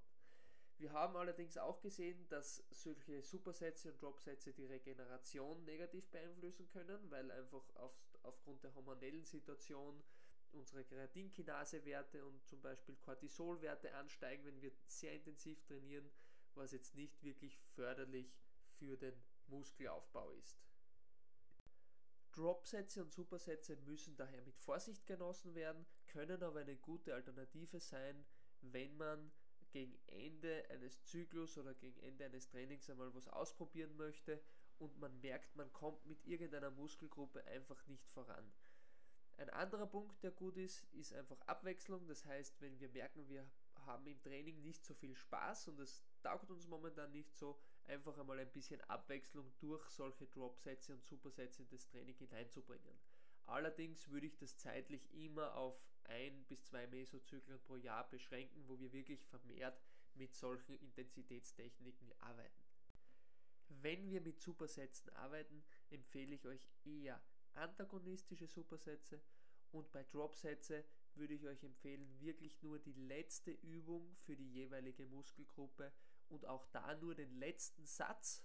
Wir 0.79 0.93
haben 0.93 1.17
allerdings 1.17 1.59
auch 1.59 1.81
gesehen, 1.81 2.29
dass 2.29 2.65
solche 2.71 3.21
Supersätze 3.23 3.91
und 3.91 4.01
Dropsätze 4.01 4.53
die 4.53 4.67
Regeneration 4.67 5.65
negativ 5.65 6.09
beeinflussen 6.09 6.69
können, 6.69 7.11
weil 7.11 7.31
einfach 7.33 7.69
auf, 7.75 7.93
aufgrund 8.23 8.63
der 8.63 8.75
hormonellen 8.77 9.25
Situation 9.25 10.05
unsere 10.53 10.85
Kreatinkinasewerte 10.85 12.25
und 12.25 12.47
zum 12.47 12.63
Beispiel 12.63 12.97
Cortisolwerte 12.97 13.93
ansteigen, 13.95 14.45
wenn 14.45 14.63
wir 14.63 14.73
sehr 14.87 15.15
intensiv 15.15 15.61
trainieren, 15.65 16.09
was 16.55 16.71
jetzt 16.73 16.95
nicht 16.95 17.23
wirklich 17.25 17.59
förderlich 17.75 18.39
für 18.79 18.97
den 18.97 19.15
Muskelaufbau 19.49 20.31
ist. 20.33 20.61
Dropsätze 22.33 23.03
und 23.03 23.13
Supersätze 23.13 23.77
müssen 23.79 24.17
daher 24.17 24.43
mit 24.43 24.57
Vorsicht 24.59 25.07
genossen 25.07 25.57
werden, 25.57 25.85
können 26.07 26.41
aber 26.43 26.61
eine 26.61 26.77
gute 26.77 27.15
Alternative 27.15 27.81
sein, 27.81 28.25
wenn 28.61 28.97
man 28.97 29.33
gegen 29.71 29.99
Ende 30.07 30.65
eines 30.71 31.03
Zyklus 31.05 31.59
oder 31.59 31.75
gegen 31.75 32.01
Ende 32.01 32.25
eines 32.25 32.49
Trainings 32.49 32.89
einmal 32.91 33.15
was 33.15 33.29
ausprobieren 33.29 33.97
möchte 33.97 34.41
und 34.79 34.99
man 34.99 35.21
merkt, 35.21 35.55
man 35.57 35.73
kommt 35.73 36.07
mit 36.07 36.25
irgendeiner 36.27 36.71
Muskelgruppe 36.71 37.45
einfach 37.47 37.87
nicht 37.87 38.09
voran. 38.09 38.53
Ein 39.37 39.51
anderer 39.51 39.87
Punkt, 39.87 40.23
der 40.25 40.33
gut 40.33 40.57
ist, 40.57 40.83
ist 40.93 41.13
einfach 41.15 41.41
Abwechslung. 41.43 42.07
Das 42.09 42.25
heißt, 42.25 42.61
wenn 42.61 42.79
wir 42.81 42.89
merken, 42.89 43.29
wir 43.29 43.49
haben 43.87 44.07
im 44.07 44.21
Training 44.21 44.61
nicht 44.63 44.85
so 44.85 44.95
viel 44.95 45.15
Spaß 45.15 45.69
und 45.69 45.79
es 45.79 46.05
taugt 46.23 46.51
uns 46.51 46.67
momentan 46.67 47.13
nicht 47.13 47.37
so, 47.37 47.59
einfach 47.87 48.19
einmal 48.19 48.39
ein 48.41 48.51
bisschen 48.51 48.81
Abwechslung 48.83 49.51
durch 49.61 49.89
solche 49.91 50.27
Dropsätze 50.27 50.93
und 50.93 51.05
Supersätze 51.05 51.63
in 51.63 51.69
das 51.69 51.87
Training 51.87 52.17
hineinzubringen. 52.17 52.99
Allerdings 53.47 54.11
würde 54.11 54.27
ich 54.27 54.37
das 54.37 54.59
zeitlich 54.59 55.09
immer 55.15 55.55
auf 55.55 55.88
ein 56.09 56.45
bis 56.45 56.65
zwei 56.65 56.87
Mesozyklen 56.87 57.61
pro 57.61 57.77
Jahr 57.77 58.09
beschränken, 58.09 58.67
wo 58.67 58.79
wir 58.81 58.93
wirklich 58.93 59.25
vermehrt 59.27 59.81
mit 60.15 60.35
solchen 60.35 60.77
Intensitätstechniken 60.77 62.13
arbeiten. 62.21 62.65
Wenn 63.69 64.11
wir 64.11 64.21
mit 64.21 64.41
Supersätzen 64.41 65.15
arbeiten, 65.17 65.63
empfehle 65.91 66.35
ich 66.35 66.47
euch 66.47 66.67
eher 66.85 67.21
antagonistische 67.55 68.47
Supersätze 68.47 69.21
und 69.71 69.91
bei 69.93 70.03
Dropsätze 70.05 70.85
würde 71.15 71.35
ich 71.35 71.47
euch 71.47 71.63
empfehlen, 71.63 72.21
wirklich 72.21 72.63
nur 72.63 72.79
die 72.79 72.93
letzte 72.93 73.51
Übung 73.51 74.17
für 74.23 74.37
die 74.37 74.51
jeweilige 74.51 75.05
Muskelgruppe 75.07 75.93
und 76.29 76.47
auch 76.47 76.65
da 76.67 76.95
nur 76.97 77.15
den 77.15 77.39
letzten 77.39 77.85
Satz 77.85 78.45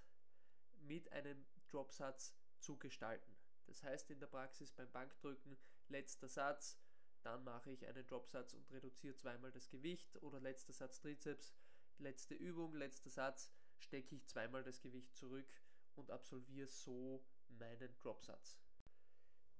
mit 0.82 1.12
einem 1.12 1.46
Dropsatz 1.67 2.36
zu 2.60 2.77
gestalten. 2.77 3.36
Das 3.67 3.84
heißt 3.84 4.10
in 4.12 4.20
der 4.20 4.27
Praxis 4.27 4.72
beim 4.72 4.91
Bankdrücken 4.91 5.58
letzter 5.88 6.27
Satz, 6.27 6.77
dann 7.24 7.44
mache 7.44 7.72
ich 7.72 7.86
einen 7.88 8.06
Dropsatz 8.06 8.53
und 8.53 8.70
reduziere 8.72 9.15
zweimal 9.15 9.51
das 9.51 9.70
Gewicht 9.70 10.22
oder 10.22 10.39
letzter 10.39 10.74
Satz 10.74 11.00
Trizeps, 11.00 11.53
letzte 11.98 12.36
Übung, 12.36 12.74
letzter 12.75 13.10
Satz, 13.10 13.51
stecke 13.77 14.15
ich 14.15 14.27
zweimal 14.27 14.63
das 14.63 14.82
Gewicht 14.82 15.15
zurück 15.15 15.48
und 15.96 16.12
absolviere 16.12 16.68
so 16.68 17.25
meinen 17.48 17.96
Dropsatz. 18.00 18.58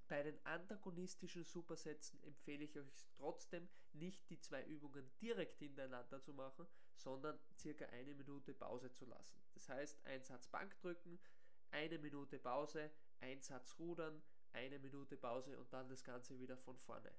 Bei 0.08 0.22
den 0.22 0.46
antagonistischen 0.46 1.44
Supersätzen 1.44 2.22
empfehle 2.24 2.66
ich 2.66 2.78
euch 2.78 2.94
trotzdem 3.18 3.68
nicht 3.94 4.30
die 4.30 4.40
zwei 4.40 4.64
Übungen 4.66 5.10
direkt 5.22 5.60
hintereinander 5.60 6.22
zu 6.22 6.34
machen, 6.34 6.68
sondern 6.96 7.40
circa 7.58 7.86
eine 7.86 8.14
Minute 8.14 8.54
Pause 8.54 8.92
zu 8.92 9.06
lassen. 9.06 9.42
Das 9.54 9.70
heißt, 9.70 10.06
ein 10.06 10.24
Satz 10.24 10.48
Bankdrücken, 10.48 11.20
eine 11.72 11.98
Minute 12.00 12.38
Pause, 12.38 12.92
ein 13.22 13.42
Satz 13.42 13.80
Rudern, 13.80 14.22
eine 14.52 14.78
Minute 14.80 15.18
Pause 15.18 15.58
und 15.58 15.72
dann 15.74 15.90
das 15.90 16.04
Ganze 16.04 16.38
wieder 16.38 16.58
von 16.58 16.78
vorne. 16.78 17.12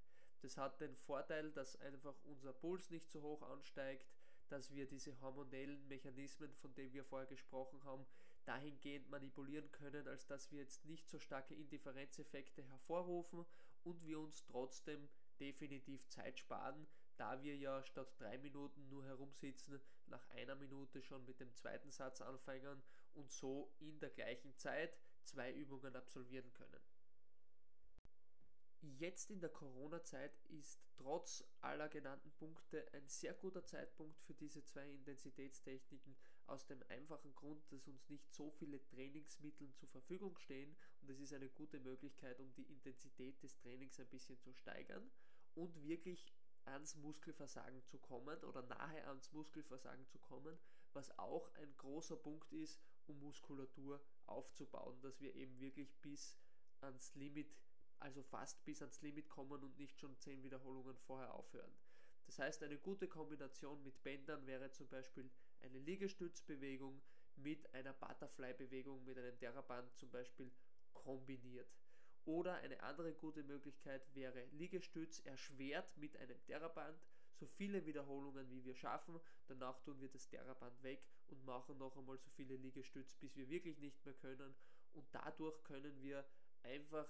Das 0.45 0.59
hat 0.59 0.79
den 0.83 0.95
Vorteil, 0.95 1.53
dass 1.53 1.81
einfach 1.81 2.15
unser 2.25 2.53
Puls 2.53 2.91
nicht 2.91 3.11
so 3.11 3.23
hoch 3.23 3.41
ansteigt, 3.49 4.07
dass 4.51 4.75
wir 4.75 4.87
diese 4.87 5.19
hormonellen 5.23 5.89
Mechanismen, 5.89 6.53
von 6.57 6.75
denen 6.75 6.93
wir 6.93 7.03
vorher 7.03 7.27
gesprochen 7.27 7.83
haben, 7.85 8.05
dahingehend 8.45 9.09
manipulieren 9.09 9.73
können, 9.73 10.07
als 10.07 10.27
dass 10.27 10.53
wir 10.53 10.61
jetzt 10.61 10.85
nicht 10.85 11.09
so 11.09 11.19
starke 11.19 11.55
Indifferenzeffekte 11.55 12.63
hervorrufen 12.63 13.47
und 13.85 14.05
wir 14.05 14.21
uns 14.21 14.45
trotzdem 14.45 15.09
definitiv 15.41 16.07
Zeit 16.11 16.39
sparen, 16.39 16.87
da 17.17 17.43
wir 17.43 17.57
ja 17.57 17.83
statt 17.83 18.13
drei 18.21 18.37
Minuten 18.37 18.87
nur 18.91 19.03
herumsitzen, 19.07 19.81
nach 20.09 20.29
einer 20.29 20.57
Minute 20.57 21.01
schon 21.01 21.25
mit 21.25 21.41
dem 21.41 21.55
zweiten 21.55 21.91
Satz 21.91 22.21
anfangen 22.21 22.83
und 23.15 23.31
so 23.31 23.73
in 23.79 23.99
der 23.99 24.11
gleichen 24.11 24.55
Zeit 24.59 24.95
zwei 25.23 25.55
Übungen 25.55 25.97
absolvieren 25.97 26.53
können. 26.53 26.83
Jetzt 28.99 29.31
in 29.31 29.41
der 29.41 29.49
Corona-Zeit 29.49 30.37
ist 30.51 30.79
trotz 30.97 31.43
aller 31.63 31.89
genannten 31.89 32.31
Punkte 32.33 32.87
ein 32.93 33.09
sehr 33.09 33.33
guter 33.33 33.65
Zeitpunkt 33.65 34.21
für 34.21 34.35
diese 34.35 34.63
zwei 34.63 34.87
Intensitätstechniken 34.91 36.15
aus 36.47 36.67
dem 36.67 36.83
einfachen 36.89 37.35
Grund, 37.35 37.65
dass 37.73 37.89
uns 37.89 38.07
nicht 38.11 38.31
so 38.35 38.51
viele 38.51 38.85
Trainingsmittel 38.85 39.73
zur 39.75 39.89
Verfügung 39.89 40.37
stehen. 40.37 40.77
Und 41.01 41.09
es 41.09 41.19
ist 41.19 41.33
eine 41.33 41.49
gute 41.49 41.81
Möglichkeit, 41.81 42.39
um 42.41 42.53
die 42.55 42.71
Intensität 42.71 43.43
des 43.43 43.57
Trainings 43.57 43.99
ein 43.99 44.09
bisschen 44.09 44.39
zu 44.41 44.53
steigern 44.53 45.11
und 45.55 45.83
wirklich 45.83 46.27
ans 46.67 46.95
Muskelversagen 46.97 47.83
zu 47.87 47.99
kommen 47.99 48.39
oder 48.45 48.63
nahe 48.63 49.07
ans 49.07 49.33
Muskelversagen 49.33 50.07
zu 50.09 50.19
kommen, 50.19 50.59
was 50.93 51.19
auch 51.19 51.49
ein 51.55 51.75
großer 51.79 52.17
Punkt 52.17 52.53
ist, 52.53 52.81
um 53.07 53.19
Muskulatur 53.21 54.05
aufzubauen, 54.27 55.01
dass 55.01 55.21
wir 55.21 55.35
eben 55.35 55.59
wirklich 55.59 55.95
bis 56.03 56.39
ans 56.81 57.15
Limit 57.15 57.55
also 58.01 58.23
fast 58.23 58.65
bis 58.65 58.81
ans 58.81 59.01
Limit 59.03 59.29
kommen 59.29 59.63
und 59.63 59.79
nicht 59.79 59.99
schon 59.99 60.17
10 60.19 60.43
Wiederholungen 60.43 60.97
vorher 60.99 61.35
aufhören. 61.35 61.73
Das 62.27 62.39
heißt, 62.39 62.63
eine 62.63 62.79
gute 62.79 63.09
Kombination 63.09 63.83
mit 63.83 64.03
Bändern 64.03 64.47
wäre 64.47 64.71
zum 64.71 64.89
Beispiel 64.89 65.31
eine 65.63 65.79
Liegestützbewegung 65.79 67.01
mit 67.37 67.73
einer 67.75 67.93
Butterfly-Bewegung 67.93 69.05
mit 69.05 69.19
einem 69.19 69.37
Theraband 69.39 69.95
zum 69.97 70.11
Beispiel 70.11 70.51
kombiniert. 70.93 71.69
Oder 72.25 72.55
eine 72.57 72.83
andere 72.83 73.13
gute 73.13 73.43
Möglichkeit 73.43 74.03
wäre 74.15 74.45
Liegestütz 74.53 75.21
erschwert 75.21 75.97
mit 75.97 76.17
einem 76.17 76.43
Theraband, 76.45 76.99
so 77.35 77.47
viele 77.47 77.85
Wiederholungen 77.85 78.49
wie 78.51 78.65
wir 78.65 78.75
schaffen, 78.75 79.21
danach 79.49 79.81
tun 79.81 80.01
wir 80.01 80.09
das 80.09 80.29
Theraband 80.29 80.83
weg 80.83 81.05
und 81.27 81.45
machen 81.45 81.77
noch 81.79 81.97
einmal 81.97 82.17
so 82.19 82.31
viele 82.31 82.57
Liegestütz, 82.57 83.15
bis 83.17 83.37
wir 83.37 83.49
wirklich 83.51 83.79
nicht 83.79 84.03
mehr 84.05 84.15
können 84.15 84.55
und 84.93 85.07
dadurch 85.13 85.63
können 85.65 86.01
wir 86.01 86.25
einfach 86.63 87.09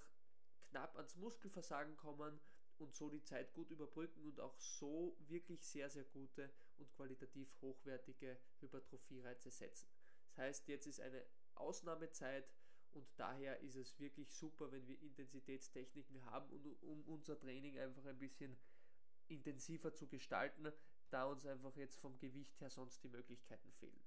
knapp 0.75 0.97
ans 0.97 1.15
Muskelversagen 1.15 1.95
kommen 1.95 2.37
und 2.77 2.93
so 2.93 3.09
die 3.09 3.23
Zeit 3.23 3.53
gut 3.53 3.71
überbrücken 3.71 4.25
und 4.25 4.41
auch 4.41 4.57
so 4.59 5.15
wirklich 5.19 5.65
sehr, 5.65 5.89
sehr 5.89 6.03
gute 6.03 6.51
und 6.77 6.91
qualitativ 6.91 7.49
hochwertige 7.61 8.37
Hypertrophie-Reize 8.59 9.51
setzen. 9.51 9.87
Das 10.27 10.37
heißt, 10.37 10.67
jetzt 10.67 10.85
ist 10.85 10.99
eine 10.99 11.25
Ausnahmezeit 11.55 12.53
und 12.91 13.07
daher 13.15 13.61
ist 13.61 13.77
es 13.77 13.97
wirklich 13.99 14.33
super, 14.33 14.69
wenn 14.73 14.85
wir 14.85 14.99
Intensitätstechniken 15.01 16.25
haben, 16.25 16.49
um 16.81 17.03
unser 17.07 17.39
Training 17.39 17.79
einfach 17.79 18.05
ein 18.05 18.19
bisschen 18.19 18.57
intensiver 19.27 19.93
zu 19.93 20.09
gestalten, 20.09 20.73
da 21.09 21.23
uns 21.25 21.45
einfach 21.45 21.75
jetzt 21.77 21.97
vom 21.99 22.19
Gewicht 22.19 22.59
her 22.59 22.69
sonst 22.69 23.01
die 23.01 23.09
Möglichkeiten 23.09 23.71
fehlen. 23.71 24.03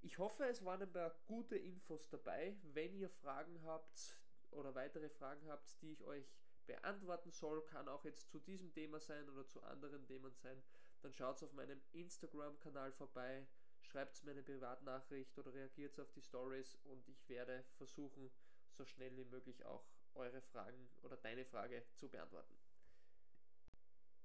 Ich 0.00 0.16
hoffe, 0.18 0.46
es 0.46 0.64
waren 0.64 0.80
ein 0.80 0.92
paar 0.92 1.14
gute 1.26 1.56
Infos 1.56 2.08
dabei. 2.08 2.56
Wenn 2.62 2.94
ihr 2.94 3.10
Fragen 3.10 3.62
habt, 3.62 4.18
oder 4.56 4.74
weitere 4.74 5.08
Fragen 5.08 5.48
habt, 5.48 5.80
die 5.82 5.92
ich 5.92 6.02
euch 6.04 6.26
beantworten 6.66 7.30
soll, 7.30 7.64
kann 7.64 7.88
auch 7.88 8.04
jetzt 8.04 8.30
zu 8.30 8.40
diesem 8.40 8.72
Thema 8.72 8.98
sein 9.00 9.28
oder 9.28 9.46
zu 9.46 9.62
anderen 9.62 10.04
Themen 10.06 10.32
sein, 10.32 10.62
dann 11.02 11.12
schaut 11.12 11.42
auf 11.42 11.52
meinem 11.52 11.80
Instagram-Kanal 11.92 12.92
vorbei, 12.92 13.46
schreibt 13.80 14.22
mir 14.24 14.32
eine 14.32 14.42
Privatnachricht 14.42 15.38
oder 15.38 15.54
reagiert 15.54 15.98
auf 16.00 16.10
die 16.12 16.22
Stories 16.22 16.74
und 16.84 17.08
ich 17.08 17.28
werde 17.28 17.64
versuchen, 17.76 18.30
so 18.70 18.84
schnell 18.84 19.16
wie 19.16 19.24
möglich 19.24 19.64
auch 19.64 19.86
eure 20.14 20.42
Fragen 20.42 20.88
oder 21.02 21.16
deine 21.16 21.44
Frage 21.44 21.84
zu 21.94 22.08
beantworten. 22.08 22.56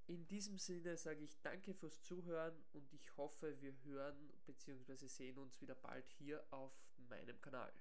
In 0.07 0.27
diesem 0.27 0.57
Sinne 0.57 0.97
sage 0.97 1.23
ich 1.23 1.39
danke 1.41 1.73
fürs 1.73 2.01
Zuhören 2.01 2.61
und 2.73 2.91
ich 2.91 3.15
hoffe, 3.17 3.61
wir 3.61 3.73
hören 3.83 4.33
bzw. 4.45 5.07
sehen 5.07 5.37
uns 5.37 5.61
wieder 5.61 5.75
bald 5.75 6.09
hier 6.09 6.43
auf 6.51 6.73
meinem 6.97 7.39
Kanal. 7.41 7.71